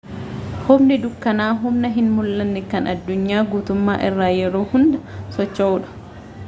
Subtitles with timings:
[0.67, 5.05] humni dukkanaa humna hin mul'anne kan addunyaa guutummaa irra yeroo hunda
[5.37, 5.99] socho'uu dha